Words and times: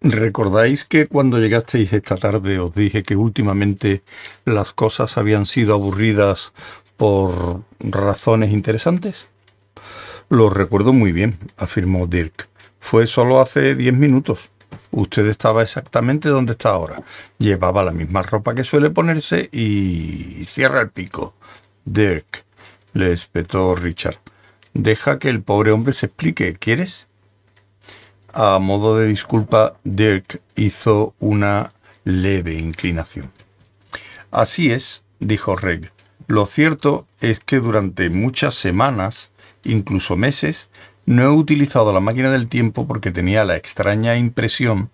¿Recordáis 0.00 0.84
que 0.84 1.08
cuando 1.08 1.40
llegasteis 1.40 1.92
esta 1.92 2.16
tarde 2.16 2.60
os 2.60 2.72
dije 2.72 3.02
que 3.02 3.16
últimamente 3.16 4.02
las 4.44 4.72
cosas 4.72 5.18
habían 5.18 5.44
sido 5.44 5.74
aburridas 5.74 6.52
por 6.96 7.62
razones 7.80 8.52
interesantes? 8.52 9.28
Lo 10.28 10.50
recuerdo 10.50 10.92
muy 10.92 11.10
bien, 11.10 11.38
afirmó 11.56 12.06
Dirk. 12.06 12.48
Fue 12.78 13.08
solo 13.08 13.40
hace 13.40 13.74
diez 13.74 13.92
minutos. 13.92 14.50
Usted 14.92 15.26
estaba 15.26 15.64
exactamente 15.64 16.28
donde 16.28 16.52
está 16.52 16.70
ahora. 16.70 17.02
Llevaba 17.38 17.82
la 17.82 17.92
misma 17.92 18.22
ropa 18.22 18.54
que 18.54 18.62
suele 18.62 18.90
ponerse 18.90 19.48
y 19.50 20.44
cierra 20.46 20.80
el 20.80 20.90
pico. 20.90 21.34
Dirk, 21.84 22.44
le 22.92 23.12
espetó 23.12 23.74
Richard. 23.74 24.18
Deja 24.74 25.18
que 25.18 25.28
el 25.28 25.42
pobre 25.42 25.72
hombre 25.72 25.92
se 25.92 26.06
explique. 26.06 26.54
¿Quieres? 26.54 27.07
A 28.40 28.60
modo 28.60 28.96
de 28.96 29.08
disculpa, 29.08 29.74
Dirk 29.82 30.40
hizo 30.54 31.12
una 31.18 31.72
leve 32.04 32.54
inclinación. 32.54 33.32
Así 34.30 34.70
es, 34.70 35.02
dijo 35.18 35.56
Reg. 35.56 35.90
Lo 36.28 36.46
cierto 36.46 37.08
es 37.20 37.40
que 37.40 37.58
durante 37.58 38.10
muchas 38.10 38.54
semanas, 38.54 39.32
incluso 39.64 40.16
meses, 40.16 40.68
no 41.04 41.24
he 41.24 41.28
utilizado 41.28 41.92
la 41.92 41.98
máquina 41.98 42.30
del 42.30 42.46
tiempo 42.46 42.86
porque 42.86 43.10
tenía 43.10 43.44
la 43.44 43.56
extraña 43.56 44.14
impresión 44.14 44.90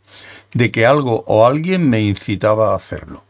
de 0.54 0.70
que 0.70 0.86
algo 0.86 1.22
o 1.26 1.46
alguien 1.46 1.90
me 1.90 2.00
incitaba 2.00 2.72
a 2.72 2.76
hacerlo. 2.76 3.24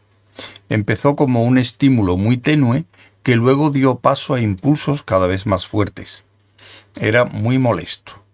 Empezó 0.69 1.17
como 1.17 1.43
un 1.43 1.57
estímulo 1.57 2.15
muy 2.15 2.37
tenue 2.37 2.85
que 3.21 3.35
luego 3.35 3.69
dio 3.69 3.99
paso 3.99 4.33
a 4.33 4.39
impulsos 4.39 5.03
cada 5.03 5.27
vez 5.27 5.45
más 5.45 5.67
fuertes. 5.67 6.23
Era 6.95 7.25
muy 7.25 7.59
molesto. 7.59 8.24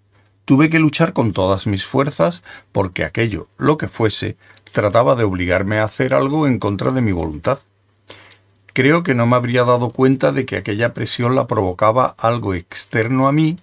Tuve 0.52 0.70
que 0.70 0.80
luchar 0.80 1.14
con 1.14 1.32
todas 1.32 1.66
mis 1.66 1.86
fuerzas 1.86 2.44
porque 2.74 3.06
aquello, 3.06 3.48
lo 3.58 3.78
que 3.78 3.88
fuese, 3.88 4.36
trataba 4.74 5.16
de 5.16 5.24
obligarme 5.24 5.78
a 5.78 5.86
hacer 5.86 6.14
algo 6.14 6.46
en 6.46 6.60
contra 6.60 6.92
de 6.92 7.00
mi 7.00 7.14
voluntad. 7.14 7.60
Creo 8.74 9.02
que 9.02 9.16
no 9.16 9.26
me 9.26 9.38
habría 9.38 9.64
dado 9.64 9.92
cuenta 9.92 10.34
de 10.34 10.46
que 10.46 10.58
aquella 10.58 10.94
presión 10.94 11.36
la 11.36 11.48
provocaba 11.48 12.16
algo 12.18 12.54
externo 12.54 13.30
a 13.30 13.32
mí 13.32 13.60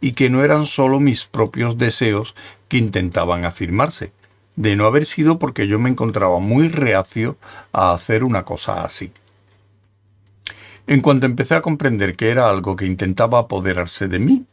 y 0.00 0.12
que 0.12 0.30
no 0.30 0.44
eran 0.44 0.66
solo 0.66 1.00
mis 1.00 1.24
propios 1.24 1.76
deseos 1.76 2.36
que 2.68 2.76
intentaban 2.76 3.44
afirmarse, 3.44 4.12
de 4.54 4.76
no 4.76 4.86
haber 4.86 5.06
sido 5.06 5.40
porque 5.40 5.66
yo 5.66 5.80
me 5.80 5.90
encontraba 5.90 6.38
muy 6.38 6.68
reacio 6.68 7.36
a 7.72 7.92
hacer 7.92 8.22
una 8.22 8.44
cosa 8.44 8.84
así. 8.84 9.10
En 10.86 11.00
cuanto 11.00 11.26
empecé 11.26 11.56
a 11.56 11.62
comprender 11.62 12.14
que 12.14 12.30
era 12.30 12.48
algo 12.48 12.76
que 12.76 12.86
intentaba 12.86 13.40
apoderarse 13.40 14.06
de 14.06 14.20
mí, 14.20 14.46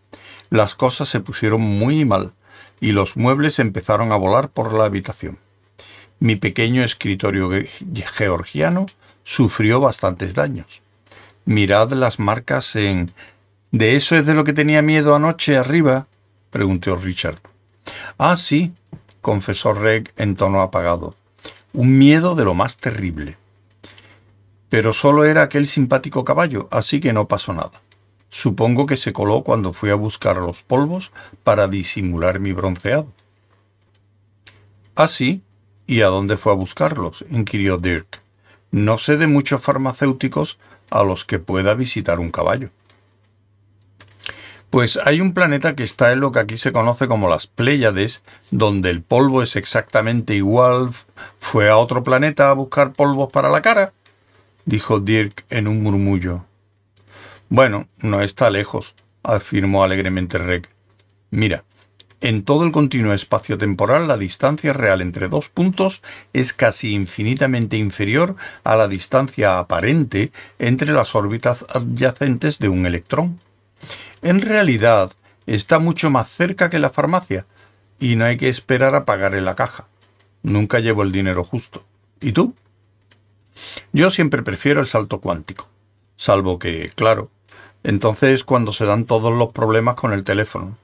las 0.49 0.75
cosas 0.75 1.09
se 1.09 1.19
pusieron 1.19 1.61
muy 1.61 2.05
mal 2.05 2.33
y 2.79 2.91
los 2.91 3.17
muebles 3.17 3.59
empezaron 3.59 4.11
a 4.11 4.17
volar 4.17 4.49
por 4.49 4.73
la 4.73 4.85
habitación. 4.85 5.37
Mi 6.19 6.35
pequeño 6.35 6.83
escritorio 6.83 7.49
georgiano 8.15 8.85
sufrió 9.23 9.79
bastantes 9.79 10.33
daños. 10.33 10.81
Mirad 11.45 11.91
las 11.91 12.19
marcas 12.19 12.75
en... 12.75 13.11
¿De 13.71 13.95
eso 13.95 14.15
es 14.15 14.25
de 14.25 14.33
lo 14.33 14.43
que 14.43 14.53
tenía 14.53 14.81
miedo 14.81 15.15
anoche 15.15 15.57
arriba? 15.57 16.07
preguntó 16.49 16.95
Richard. 16.95 17.39
Ah, 18.17 18.37
sí, 18.37 18.73
confesó 19.21 19.73
Reg 19.73 20.13
en 20.17 20.35
tono 20.35 20.61
apagado. 20.61 21.15
Un 21.73 21.97
miedo 21.97 22.35
de 22.35 22.45
lo 22.45 22.53
más 22.53 22.77
terrible. 22.77 23.37
Pero 24.69 24.93
solo 24.93 25.25
era 25.25 25.43
aquel 25.43 25.67
simpático 25.67 26.23
caballo, 26.23 26.67
así 26.71 26.99
que 26.99 27.11
no 27.11 27.27
pasó 27.27 27.53
nada. 27.53 27.81
Supongo 28.35 28.85
que 28.85 28.97
se 28.97 29.13
coló 29.13 29.43
cuando 29.43 29.71
fui 29.71 29.91
a 29.91 29.95
buscar 29.95 30.35
los 30.35 30.61
polvos 30.61 31.13
para 31.45 31.69
disimular 31.69 32.41
mi 32.41 32.51
bronceado. 32.51 33.07
Ah, 34.93 35.07
sí. 35.07 35.41
¿Y 35.87 36.01
a 36.01 36.07
dónde 36.07 36.35
fue 36.35 36.51
a 36.51 36.55
buscarlos? 36.55 37.23
inquirió 37.31 37.77
Dirk. 37.77 38.19
No 38.71 38.97
sé 38.97 39.15
de 39.15 39.27
muchos 39.27 39.61
farmacéuticos 39.61 40.59
a 40.89 41.03
los 41.03 41.23
que 41.23 41.39
pueda 41.39 41.75
visitar 41.75 42.19
un 42.19 42.29
caballo. 42.29 42.71
Pues 44.69 44.99
hay 45.05 45.21
un 45.21 45.33
planeta 45.33 45.73
que 45.77 45.83
está 45.83 46.11
en 46.11 46.19
lo 46.19 46.33
que 46.33 46.39
aquí 46.39 46.57
se 46.57 46.73
conoce 46.73 47.07
como 47.07 47.29
las 47.29 47.47
Pléyades, 47.47 48.21
donde 48.51 48.89
el 48.89 49.01
polvo 49.01 49.43
es 49.43 49.55
exactamente 49.55 50.35
igual. 50.35 50.91
¿Fue 51.39 51.69
a 51.69 51.77
otro 51.77 52.03
planeta 52.03 52.49
a 52.49 52.53
buscar 52.53 52.91
polvos 52.91 53.31
para 53.31 53.49
la 53.49 53.61
cara? 53.61 53.93
dijo 54.65 54.99
Dirk 54.99 55.45
en 55.49 55.69
un 55.69 55.81
murmullo. 55.81 56.43
Bueno, 57.55 57.87
no 57.99 58.19
está 58.19 58.49
lejos, 58.49 58.95
afirmó 59.23 59.85
alegremente 59.85 60.37
Reg. 60.37 60.67
Mira, 61.31 61.63
en 62.19 62.43
todo 62.43 62.65
el 62.65 62.73
continuo 62.73 63.13
espacio 63.13 63.57
temporal 63.57 64.09
la 64.09 64.17
distancia 64.17 64.73
real 64.73 64.99
entre 64.99 65.29
dos 65.29 65.47
puntos 65.47 66.01
es 66.33 66.51
casi 66.51 66.93
infinitamente 66.93 67.77
inferior 67.77 68.35
a 68.65 68.75
la 68.75 68.89
distancia 68.89 69.57
aparente 69.57 70.33
entre 70.59 70.91
las 70.91 71.15
órbitas 71.15 71.65
adyacentes 71.73 72.59
de 72.59 72.67
un 72.67 72.85
electrón. 72.85 73.39
En 74.21 74.41
realidad, 74.41 75.13
está 75.45 75.79
mucho 75.79 76.09
más 76.09 76.29
cerca 76.29 76.69
que 76.69 76.79
la 76.79 76.89
farmacia, 76.89 77.45
y 78.01 78.17
no 78.17 78.25
hay 78.25 78.35
que 78.35 78.49
esperar 78.49 78.95
a 78.95 79.05
pagar 79.05 79.33
en 79.33 79.45
la 79.45 79.55
caja. 79.55 79.87
Nunca 80.43 80.81
llevo 80.81 81.03
el 81.03 81.13
dinero 81.13 81.45
justo. 81.45 81.85
¿Y 82.19 82.33
tú? 82.33 82.53
Yo 83.93 84.11
siempre 84.11 84.43
prefiero 84.43 84.81
el 84.81 84.87
salto 84.87 85.21
cuántico, 85.21 85.69
salvo 86.17 86.59
que, 86.59 86.91
claro, 86.95 87.31
entonces 87.85 88.43
cuando 88.43 88.73
se 88.73 88.85
dan 88.85 89.05
todos 89.05 89.31
los 89.31 89.51
problemas 89.51 89.93
con 89.93 90.11
el 90.11 90.23
teléfono. 90.23 90.75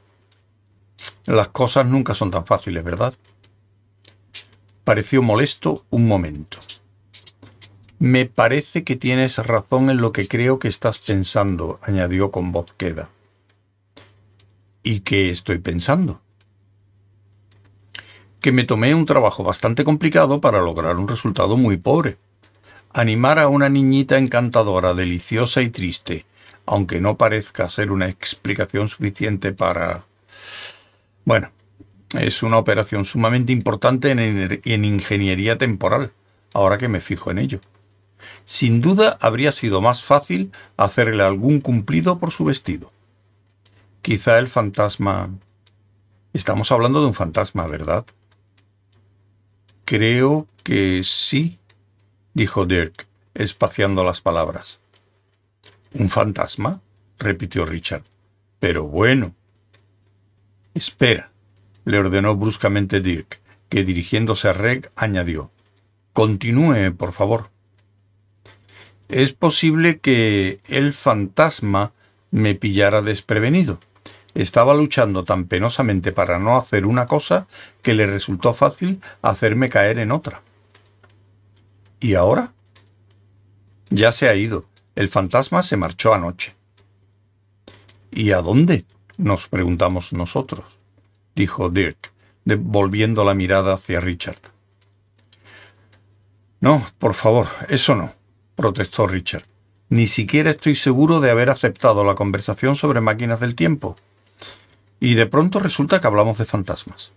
Las 1.26 1.48
cosas 1.48 1.88
nunca 1.88 2.14
son 2.14 2.30
tan 2.30 2.46
fáciles, 2.46 2.84
¿verdad? 2.84 3.16
Pareció 4.84 5.24
molesto 5.24 5.84
un 5.90 6.08
momento. 6.08 6.60
Me 7.98 8.28
parece 8.28 8.84
que 8.84 8.96
tienes 8.96 9.38
razón 9.38 9.90
en 9.90 9.98
lo 9.98 10.12
que 10.12 10.28
creo 10.28 10.60
que 10.60 10.68
estás 10.68 11.00
pensando, 11.00 11.80
añadió 11.82 12.30
con 12.30 12.52
voz 12.52 12.72
queda. 12.78 13.10
¿Y 14.84 15.00
qué 15.00 15.32
estoy 15.32 15.58
pensando? 15.58 16.22
Que 18.42 18.52
me 18.52 18.64
tomé 18.64 18.94
un 18.94 19.08
trabajo 19.08 19.44
bastante 19.44 19.84
complicado 19.84 20.40
para 20.40 20.62
lograr 20.62 20.98
un 20.98 21.08
resultado 21.08 21.58
muy 21.58 21.78
pobre. 21.78 22.18
Animar 22.94 23.40
a 23.40 23.48
una 23.48 23.70
niñita 23.70 24.20
encantadora, 24.20 24.94
deliciosa 24.94 25.64
y 25.64 25.70
triste, 25.70 26.26
aunque 26.72 27.02
no 27.02 27.18
parezca 27.18 27.68
ser 27.68 27.92
una 27.92 28.08
explicación 28.08 28.88
suficiente 28.88 29.52
para... 29.52 30.06
Bueno, 31.26 31.52
es 32.18 32.44
una 32.44 32.58
operación 32.58 33.04
sumamente 33.04 33.52
importante 33.52 34.10
en, 34.12 34.86
ingeniería 34.86 35.58
temporal, 35.58 36.14
ahora 36.54 36.78
que 36.78 36.88
me 36.88 37.02
fijo 37.02 37.30
en 37.30 37.40
ello. 37.40 37.60
Sin 38.46 38.80
duda 38.80 39.18
habría 39.20 39.52
sido 39.52 39.82
más 39.82 40.02
fácil 40.02 40.54
hacerle 40.78 41.24
algún 41.24 41.60
cumplido 41.60 42.20
por 42.20 42.32
su 42.32 42.46
vestido. 42.46 42.94
Quizá 44.02 44.40
el 44.40 44.48
fantasma... 44.48 45.30
Estamos 46.32 46.72
hablando 46.72 47.02
de 47.02 47.08
un 47.08 47.14
fantasma, 47.14 47.68
¿verdad? 47.68 48.06
Creo 49.84 50.48
que 50.64 51.02
sí, 51.04 51.60
dijo 52.34 52.66
Dirk, 52.66 53.08
espaciando 53.34 54.06
las 54.06 54.22
palabras. 54.22 54.81
¿Un 55.94 56.10
fantasma? 56.10 56.82
repitió 57.20 57.66
Richard. 57.66 58.04
Pero 58.60 58.86
bueno. 58.86 59.36
Espera, 60.74 61.32
le 61.86 62.00
ordenó 62.00 62.36
bruscamente 62.36 63.02
Dirk, 63.02 63.40
que 63.70 63.84
dirigiéndose 63.84 64.48
a 64.48 64.54
Reg 64.54 64.90
añadió. 64.96 65.52
Continúe, 66.14 66.94
por 66.96 67.14
favor. 67.14 67.50
Es 69.10 69.34
posible 69.34 70.00
que 70.00 70.60
el 70.68 70.94
fantasma 70.94 71.92
me 72.32 72.56
pillara 72.56 73.02
desprevenido. 73.02 73.80
Estaba 74.34 74.74
luchando 74.74 75.26
tan 75.26 75.46
penosamente 75.46 76.14
para 76.14 76.40
no 76.40 76.56
hacer 76.56 76.86
una 76.86 77.06
cosa 77.06 77.48
que 77.82 77.94
le 77.94 78.06
resultó 78.06 78.54
fácil 78.54 79.02
hacerme 79.22 79.68
caer 79.68 80.00
en 80.00 80.12
otra. 80.12 80.42
¿Y 82.00 82.16
ahora? 82.16 82.54
Ya 83.90 84.14
se 84.14 84.30
ha 84.30 84.36
ido, 84.36 84.66
el 84.96 85.10
fantasma 85.10 85.64
se 85.64 85.78
marchó 85.78 86.14
anoche. 86.14 86.56
¿Y 88.12 88.32
a 88.32 88.42
dónde? 88.42 88.86
nos 89.22 89.48
preguntamos 89.48 90.14
nosotros, 90.14 90.66
dijo 91.36 91.70
Dirk, 91.70 92.12
volviendo 92.46 93.24
la 93.24 93.34
mirada 93.34 93.74
hacia 93.74 94.00
Richard. 94.00 94.40
No, 96.60 96.86
por 97.00 97.14
favor, 97.14 97.48
eso 97.70 97.96
no, 97.96 98.14
protestó 98.56 99.08
Richard. 99.08 99.46
Ni 99.90 100.08
siquiera 100.08 100.52
estoy 100.52 100.76
seguro 100.76 101.20
de 101.20 101.32
haber 101.32 101.50
aceptado 101.50 102.04
la 102.04 102.16
conversación 102.16 102.76
sobre 102.76 103.02
máquinas 103.02 103.40
del 103.40 103.56
tiempo. 103.56 103.96
Y 105.00 105.16
de 105.16 105.26
pronto 105.26 105.60
resulta 105.60 106.00
que 106.00 106.08
hablamos 106.08 106.38
de 106.38 106.46
fantasmas. 106.46 107.12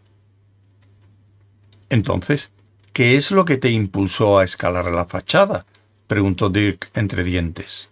Entonces, 1.88 2.50
¿qué 2.92 3.16
es 3.16 3.30
lo 3.30 3.44
que 3.44 3.58
te 3.58 3.70
impulsó 3.70 4.38
a 4.38 4.44
escalar 4.44 4.90
la 4.90 5.04
fachada? 5.04 5.66
Preguntó 6.06 6.50
Dirk 6.50 6.90
entre 6.94 7.24
dientes. 7.24 7.88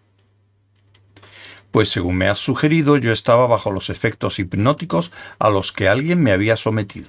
Pues 1.71 1.89
según 1.89 2.17
me 2.17 2.29
has 2.29 2.39
sugerido, 2.39 2.99
yo 2.99 3.13
estaba 3.13 3.47
bajo 3.47 3.71
los 3.71 3.89
efectos 3.89 4.39
hipnóticos 4.39 5.13
a 5.39 5.49
los 5.49 5.73
que 5.73 5.89
alguien 5.89 6.23
me 6.23 6.33
había 6.33 6.57
sometido. 6.57 7.09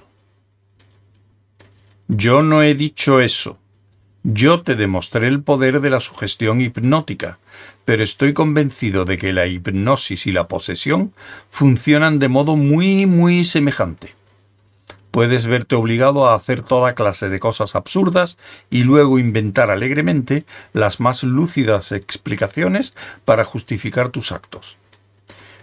Yo 2.08 2.42
no 2.42 2.62
he 2.62 2.74
dicho 2.74 3.20
eso. 3.20 3.58
Yo 4.22 4.62
te 4.62 4.74
demostré 4.74 5.28
el 5.28 5.42
poder 5.42 5.82
de 5.82 5.90
la 5.90 6.00
sugestión 6.00 6.62
hipnótica, 6.62 7.38
pero 7.84 8.02
estoy 8.02 8.32
convencido 8.32 9.04
de 9.04 9.18
que 9.18 9.34
la 9.34 9.46
hipnosis 9.46 10.26
y 10.26 10.32
la 10.32 10.48
posesión 10.48 11.12
funcionan 11.50 12.18
de 12.18 12.28
modo 12.28 12.56
muy, 12.56 13.04
muy 13.04 13.44
semejante. 13.44 14.14
Puedes 15.14 15.46
verte 15.46 15.76
obligado 15.76 16.26
a 16.26 16.34
hacer 16.34 16.62
toda 16.62 16.96
clase 16.96 17.28
de 17.28 17.38
cosas 17.38 17.76
absurdas 17.76 18.36
y 18.68 18.82
luego 18.82 19.20
inventar 19.20 19.70
alegremente 19.70 20.44
las 20.72 20.98
más 20.98 21.22
lúcidas 21.22 21.92
explicaciones 21.92 22.94
para 23.24 23.44
justificar 23.44 24.08
tus 24.08 24.32
actos. 24.32 24.76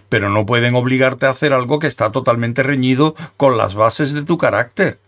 Pero 0.08 0.30
no 0.30 0.46
pueden 0.46 0.74
obligarte 0.74 1.26
a 1.26 1.30
hacer 1.32 1.52
algo 1.52 1.80
que 1.80 1.86
está 1.86 2.10
totalmente 2.10 2.62
reñido 2.62 3.14
con 3.36 3.58
las 3.58 3.74
bases 3.74 4.14
de 4.14 4.22
tu 4.22 4.38
carácter. 4.38 4.98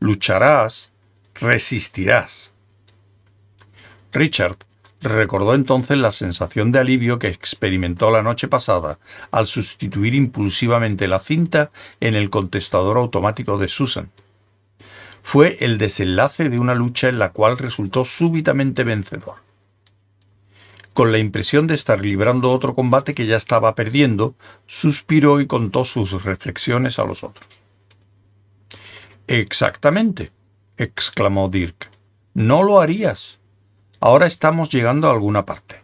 Lucharás, 0.00 0.90
resistirás. 1.36 2.52
Richard 4.12 4.56
recordó 5.08 5.54
entonces 5.54 5.96
la 5.98 6.12
sensación 6.12 6.72
de 6.72 6.80
alivio 6.80 7.18
que 7.18 7.28
experimentó 7.28 8.10
la 8.10 8.22
noche 8.22 8.48
pasada 8.48 8.98
al 9.30 9.46
sustituir 9.46 10.14
impulsivamente 10.14 11.08
la 11.08 11.18
cinta 11.18 11.70
en 12.00 12.14
el 12.14 12.30
contestador 12.30 12.96
automático 12.96 13.58
de 13.58 13.68
Susan. 13.68 14.10
Fue 15.22 15.56
el 15.60 15.78
desenlace 15.78 16.50
de 16.50 16.58
una 16.58 16.74
lucha 16.74 17.08
en 17.08 17.18
la 17.18 17.32
cual 17.32 17.56
resultó 17.58 18.04
súbitamente 18.04 18.84
vencedor. 18.84 19.36
Con 20.92 21.10
la 21.10 21.18
impresión 21.18 21.66
de 21.66 21.74
estar 21.74 22.00
librando 22.00 22.52
otro 22.52 22.74
combate 22.74 23.14
que 23.14 23.26
ya 23.26 23.36
estaba 23.36 23.74
perdiendo, 23.74 24.36
suspiró 24.66 25.40
y 25.40 25.46
contó 25.46 25.84
sus 25.84 26.22
reflexiones 26.22 26.98
a 26.98 27.04
los 27.04 27.24
otros. 27.24 27.48
Exactamente, 29.26 30.30
exclamó 30.76 31.48
Dirk. 31.48 31.90
No 32.34 32.62
lo 32.62 32.80
harías. 32.80 33.40
Ahora 34.04 34.26
estamos 34.26 34.68
llegando 34.68 35.08
a 35.08 35.12
alguna 35.12 35.46
parte. 35.46 35.76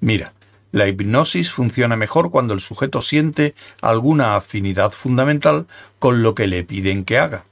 Mira, 0.00 0.34
la 0.72 0.86
hipnosis 0.88 1.50
funciona 1.50 1.96
mejor 1.96 2.30
cuando 2.30 2.52
el 2.52 2.60
sujeto 2.60 3.00
siente 3.00 3.54
alguna 3.80 4.36
afinidad 4.36 4.90
fundamental 4.90 5.66
con 5.98 6.22
lo 6.22 6.34
que 6.34 6.46
le 6.46 6.64
piden 6.64 7.02
que 7.06 7.16
haga. 7.16 7.46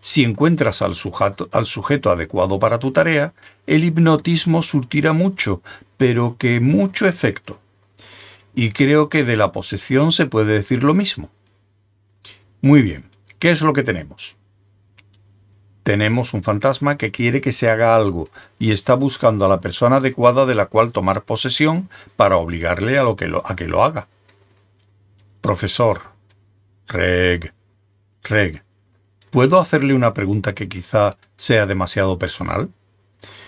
Si 0.00 0.22
encuentras 0.22 0.80
al 0.80 0.94
sujeto, 0.94 1.48
al 1.50 1.66
sujeto 1.66 2.10
adecuado 2.10 2.60
para 2.60 2.78
tu 2.78 2.92
tarea, 2.92 3.32
el 3.66 3.82
hipnotismo 3.82 4.62
surtirá 4.62 5.12
mucho, 5.12 5.60
pero 5.96 6.36
que 6.38 6.60
mucho 6.60 7.08
efecto. 7.08 7.58
Y 8.54 8.70
creo 8.70 9.08
que 9.08 9.24
de 9.24 9.36
la 9.36 9.50
posesión 9.50 10.12
se 10.12 10.26
puede 10.26 10.52
decir 10.52 10.84
lo 10.84 10.94
mismo. 10.94 11.30
Muy 12.60 12.80
bien, 12.80 13.06
¿qué 13.40 13.50
es 13.50 13.60
lo 13.60 13.72
que 13.72 13.82
tenemos? 13.82 14.36
Tenemos 15.82 16.34
un 16.34 16.42
fantasma 16.42 16.96
que 16.96 17.10
quiere 17.10 17.40
que 17.40 17.52
se 17.52 17.70
haga 17.70 17.96
algo 17.96 18.28
y 18.58 18.72
está 18.72 18.94
buscando 18.94 19.44
a 19.44 19.48
la 19.48 19.60
persona 19.60 19.96
adecuada 19.96 20.46
de 20.46 20.54
la 20.54 20.66
cual 20.66 20.92
tomar 20.92 21.22
posesión 21.22 21.88
para 22.16 22.36
obligarle 22.36 22.98
a, 22.98 23.02
lo 23.02 23.16
que, 23.16 23.28
lo, 23.28 23.42
a 23.46 23.56
que 23.56 23.66
lo 23.66 23.82
haga. 23.82 24.08
Profesor. 25.40 26.02
Reg. 26.86 27.52
Reg. 28.24 28.62
¿Puedo 29.30 29.60
hacerle 29.60 29.94
una 29.94 30.12
pregunta 30.12 30.54
que 30.54 30.68
quizá 30.68 31.16
sea 31.36 31.64
demasiado 31.64 32.18
personal? 32.18 32.68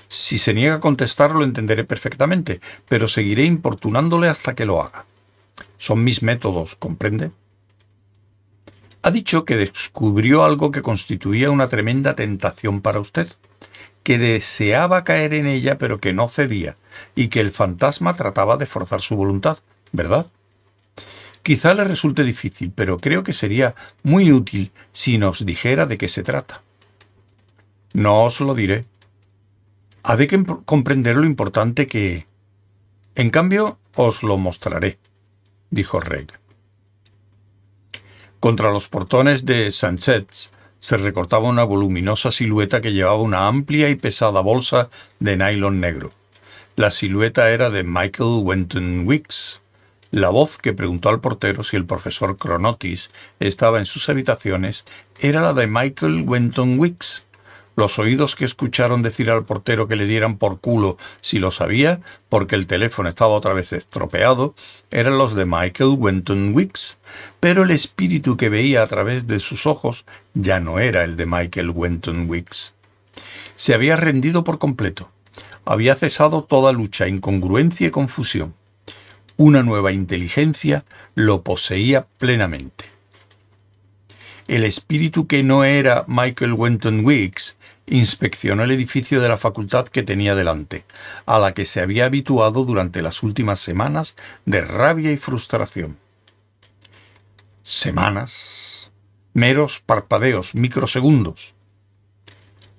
Si 0.09 0.39
se 0.39 0.55
niega 0.55 0.77
a 0.77 0.81
contestar 0.81 1.33
lo 1.33 1.43
entenderé 1.43 1.85
perfectamente, 1.85 2.61
pero 2.89 3.09
seguiré 3.09 3.45
importunándole 3.45 4.29
hasta 4.29 4.55
que 4.55 4.65
lo 4.65 4.81
haga. 4.81 5.07
Son 5.77 6.05
mis 6.05 6.23
métodos, 6.23 6.77
¿comprende? 6.77 7.31
Ha 9.03 9.11
dicho 9.11 9.45
que 9.45 9.57
descubrió 9.57 10.45
algo 10.45 10.71
que 10.71 10.83
constituía 10.83 11.51
una 11.51 11.69
tremenda 11.69 12.15
tentación 12.15 12.81
para 12.81 13.01
usted, 13.01 13.29
que 14.03 14.19
deseaba 14.19 15.05
caer 15.05 15.35
en 15.35 15.47
ella 15.47 15.79
pero 15.79 15.99
que 15.99 16.13
no 16.13 16.29
cedía, 16.29 16.77
y 17.15 17.29
que 17.29 17.41
el 17.41 17.51
fantasma 17.51 18.17
trataba 18.17 18.57
de 18.57 18.67
forzar 18.67 19.01
su 19.01 19.17
voluntad, 19.17 19.59
¿verdad? 19.93 20.27
Quizá 21.43 21.75
le 21.75 21.85
resulte 21.85 22.23
difícil, 22.23 22.73
pero 22.75 22.99
creo 22.99 23.25
que 23.25 23.33
sería 23.33 23.75
muy 24.05 24.31
útil 24.31 24.71
si 24.93 25.19
nos 25.19 25.45
dijera 25.45 25.87
de 25.87 25.99
qué 25.99 26.09
se 26.09 26.23
trata. 26.23 26.63
No 27.95 28.25
os 28.25 28.41
lo 28.41 28.55
diré. 28.55 28.85
Ha 30.05 30.17
de 30.17 30.29
comprender 30.65 31.17
lo 31.17 31.25
importante 31.25 31.89
que... 31.89 32.27
En 33.15 33.31
cambio, 33.31 33.79
os 33.95 34.23
lo 34.23 34.39
mostraré, 34.39 34.99
dijo 35.71 36.01
Reg. 36.01 36.42
Contra 38.43 38.73
los 38.73 38.89
portones 38.89 39.47
de 39.47 39.71
Sanchez 39.71 40.51
se 40.81 40.97
recortaba 40.97 41.49
una 41.49 41.63
voluminosa 41.63 42.33
silueta 42.33 42.81
que 42.81 42.93
llevaba 42.93 43.23
una 43.23 43.47
amplia 43.47 43.89
y 43.89 43.95
pesada 43.95 44.41
bolsa 44.41 44.91
de 45.21 45.37
nylon 45.37 45.79
negro. 45.79 46.11
La 46.75 46.91
silueta 46.91 47.53
era 47.53 47.71
de 47.71 47.85
Michael 47.85 48.41
Wenton 48.43 49.07
Wicks. 49.07 49.63
La 50.11 50.31
voz 50.31 50.59
que 50.59 50.73
preguntó 50.73 51.09
al 51.09 51.21
portero 51.21 51.63
si 51.63 51.77
el 51.77 51.87
profesor 51.87 52.37
Cronotis 52.37 53.11
estaba 53.39 53.79
en 53.79 53.87
sus 53.87 54.09
habitaciones 54.09 54.87
era 55.21 55.41
la 55.41 55.55
de 55.55 55.69
Michael 55.69 56.25
Wenton 56.27 56.81
Wicks. 56.81 57.25
Los 57.75 57.99
oídos 57.99 58.37
que 58.37 58.45
escucharon 58.45 59.03
decir 59.03 59.31
al 59.31 59.45
portero 59.45 59.89
que 59.89 59.97
le 59.97 60.07
dieran 60.07 60.37
por 60.37 60.61
culo 60.61 60.99
si 61.23 61.39
lo 61.39 61.51
sabía, 61.51 62.01
porque 62.29 62.55
el 62.55 62.67
teléfono 62.67 63.09
estaba 63.09 63.33
otra 63.33 63.55
vez 63.55 63.73
estropeado, 63.73 64.55
eran 64.91 65.17
los 65.17 65.35
de 65.35 65.47
Michael 65.47 65.97
Wenton 65.97 66.55
Wicks, 66.55 66.99
pero 67.41 67.63
el 67.63 67.71
espíritu 67.71 68.37
que 68.37 68.51
veía 68.51 68.83
a 68.83 68.87
través 68.89 69.27
de 69.27 69.41
sus 69.41 69.67
ojos 69.67 70.05
ya 70.35 70.61
no 70.61 70.81
era 70.81 71.03
el 71.03 71.17
de 71.17 71.25
Michael 71.25 71.71
Wenton 71.71 72.29
Wicks. 72.29 72.75
Se 73.57 73.73
había 73.73 73.97
rendido 73.97 74.45
por 74.45 74.59
completo. 74.59 75.11
Había 75.65 75.95
cesado 75.95 76.45
toda 76.45 76.73
lucha, 76.73 77.09
incongruencia 77.09 77.87
y 77.87 77.91
confusión. 77.91 78.55
Una 79.37 79.63
nueva 79.63 79.93
inteligencia 79.93 80.85
lo 81.15 81.43
poseía 81.43 82.07
plenamente. 82.19 82.85
El 84.49 84.65
espíritu 84.65 85.27
que 85.27 85.43
no 85.43 85.65
era 85.65 86.05
Michael 86.09 86.53
Wenton 86.53 87.05
Wicks 87.05 87.57
inspeccionó 87.93 88.65
el 88.65 88.71
edificio 88.71 89.21
de 89.21 89.29
la 89.29 89.37
facultad 89.37 89.87
que 89.87 90.03
tenía 90.03 90.35
delante, 90.35 90.85
a 91.27 91.39
la 91.39 91.53
que 91.53 91.67
se 91.67 91.81
había 91.81 92.07
habituado 92.07 92.65
durante 92.65 93.03
las 93.03 93.23
últimas 93.23 93.61
semanas 93.61 94.17
de 94.47 94.63
rabia 94.63 95.13
y 95.13 95.19
frustración. 95.19 95.99
Semanas, 97.63 98.91
meros 99.35 99.81
parpadeos, 99.85 100.55
microsegundos. 100.55 101.53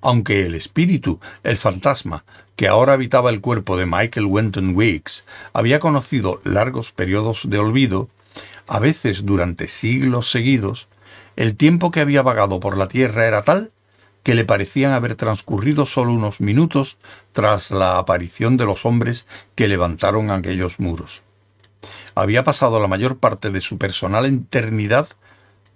Aunque 0.02 0.48
el 0.48 0.56
espíritu, 0.56 1.20
el 1.44 1.58
fantasma, 1.58 2.26
que 2.56 2.68
ahora 2.68 2.94
habitaba 2.94 3.30
el 3.30 3.40
cuerpo 3.40 3.78
de 3.78 3.86
Michael 3.86 4.26
Wenton 4.26 4.76
Weeks, 4.76 5.26
había 5.54 5.80
conocido 5.80 6.42
largos 6.44 6.92
periodos 6.92 7.50
de 7.50 7.60
olvido, 7.60 8.10
a 8.68 8.80
veces 8.80 9.26
durante 9.26 9.68
siglos 9.68 10.32
seguidos, 10.32 10.88
el 11.36 11.56
tiempo 11.56 11.92
que 11.92 12.00
había 12.00 12.24
vagado 12.24 12.60
por 12.60 12.78
la 12.78 12.88
tierra 12.88 13.28
era 13.28 13.44
tal 13.44 13.72
que 14.24 14.36
le 14.36 14.46
parecían 14.46 14.94
haber 14.94 15.16
transcurrido 15.16 15.86
solo 15.86 16.14
unos 16.14 16.40
minutos 16.40 16.98
tras 17.34 17.72
la 17.72 17.98
aparición 17.98 18.58
de 18.58 18.66
los 18.66 18.86
hombres 18.86 19.28
que 19.56 19.68
levantaron 19.68 20.32
aquellos 20.32 20.80
muros. 20.80 21.22
Había 22.16 22.44
pasado 22.44 22.80
la 22.80 22.88
mayor 22.88 23.18
parte 23.18 23.52
de 23.52 23.62
su 23.62 23.78
personal 23.78 24.26
eternidad, 24.26 25.10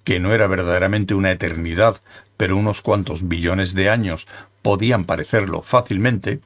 que 0.03 0.19
no 0.19 0.33
era 0.33 0.47
verdaderamente 0.47 1.13
una 1.13 1.31
eternidad, 1.31 2.01
pero 2.37 2.55
unos 2.55 2.81
cuantos 2.81 3.27
billones 3.27 3.73
de 3.73 3.89
años 3.89 4.27
podían 4.61 5.03
parecerlo 5.03 5.61
fácilmente, 5.61 6.39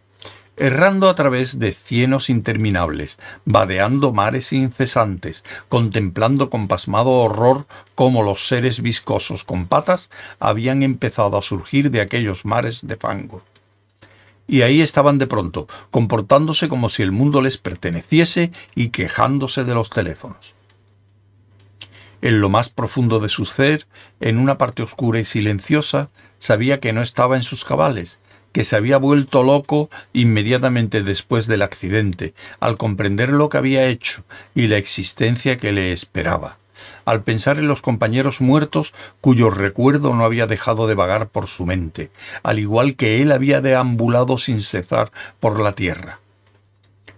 errando 0.62 1.10
a 1.10 1.16
través 1.16 1.58
de 1.58 1.74
cienos 1.74 2.30
interminables, 2.30 3.18
vadeando 3.46 4.14
mares 4.14 4.54
incesantes, 4.54 5.44
contemplando 5.70 6.52
con 6.52 6.68
pasmado 6.68 7.10
horror 7.10 7.66
cómo 7.96 8.22
los 8.22 8.48
seres 8.48 8.80
viscosos 8.84 9.44
con 9.44 9.66
patas 9.66 10.12
habían 10.40 10.84
empezado 10.84 11.36
a 11.36 11.42
surgir 11.42 11.90
de 11.90 12.00
aquellos 12.00 12.46
mares 12.46 12.86
de 12.86 12.96
fango. 12.96 13.42
Y 14.48 14.62
ahí 14.62 14.82
estaban 14.82 15.18
de 15.18 15.26
pronto, 15.26 15.68
comportándose 15.90 16.70
como 16.70 16.90
si 16.90 17.02
el 17.02 17.12
mundo 17.12 17.42
les 17.42 17.58
perteneciese 17.58 18.52
y 18.76 18.90
quejándose 18.90 19.64
de 19.64 19.74
los 19.74 19.90
teléfonos. 19.90 20.54
En 22.22 22.40
lo 22.40 22.50
más 22.50 22.70
profundo 22.70 23.20
de 23.20 23.30
su 23.30 23.46
ser, 23.46 23.88
en 24.20 24.38
una 24.38 24.60
parte 24.60 24.84
oscura 24.84 25.20
y 25.20 25.26
silenciosa, 25.26 26.12
sabía 26.38 26.80
que 26.80 26.94
no 26.94 27.02
estaba 27.02 27.36
en 27.36 27.42
sus 27.42 27.66
cabales, 27.66 28.20
que 28.52 28.64
se 28.64 28.76
había 28.76 28.98
vuelto 28.98 29.44
loco 29.44 29.90
inmediatamente 30.14 31.04
después 31.04 31.48
del 31.48 31.62
accidente, 31.62 32.34
al 32.60 32.78
comprender 32.78 33.30
lo 33.30 33.50
que 33.50 33.58
había 33.58 33.88
hecho 33.88 34.24
y 34.56 34.68
la 34.68 34.78
existencia 34.78 35.58
que 35.58 35.72
le 35.72 35.92
esperaba, 35.92 36.58
al 37.06 37.24
pensar 37.24 37.58
en 37.60 37.68
los 37.68 37.82
compañeros 37.82 38.42
muertos 38.42 38.94
cuyo 39.22 39.50
recuerdo 39.50 40.14
no 40.14 40.26
había 40.26 40.48
dejado 40.48 40.88
de 40.88 40.96
vagar 40.96 41.30
por 41.30 41.48
su 41.48 41.66
mente, 41.66 42.12
al 42.44 42.60
igual 42.60 42.96
que 42.96 43.22
él 43.22 43.32
había 43.32 43.62
deambulado 43.62 44.38
sin 44.38 44.62
cesar 44.62 45.12
por 45.40 45.60
la 45.60 45.74
tierra. 45.74 46.20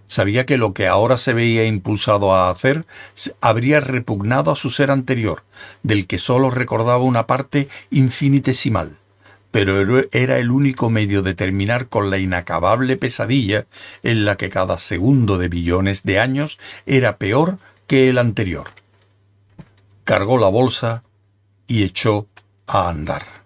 Sabía 0.06 0.46
que 0.46 0.58
lo 0.58 0.74
que 0.74 0.86
ahora 0.86 1.16
se 1.16 1.32
veía 1.32 1.64
impulsado 1.64 2.34
a 2.34 2.50
hacer 2.50 2.84
habría 3.40 3.80
repugnado 3.80 4.52
a 4.52 4.56
su 4.56 4.70
ser 4.70 4.90
anterior, 4.90 5.42
del 5.82 6.06
que 6.06 6.18
sólo 6.18 6.50
recordaba 6.50 6.98
una 6.98 7.26
parte 7.26 7.68
infinitesimal, 7.90 8.96
pero 9.54 10.02
era 10.10 10.38
el 10.38 10.50
único 10.50 10.90
medio 10.90 11.22
de 11.22 11.34
terminar 11.34 11.86
con 11.86 12.10
la 12.10 12.18
inacabable 12.18 12.96
pesadilla 12.96 13.66
en 14.02 14.24
la 14.24 14.36
que 14.36 14.50
cada 14.50 14.80
segundo 14.80 15.38
de 15.38 15.48
billones 15.48 16.02
de 16.02 16.18
años 16.18 16.58
era 16.86 17.18
peor 17.18 17.58
que 17.86 18.08
el 18.08 18.18
anterior. 18.18 18.66
Cargó 20.02 20.38
la 20.38 20.48
bolsa 20.48 21.04
y 21.68 21.84
echó 21.84 22.26
a 22.66 22.88
andar. 22.88 23.43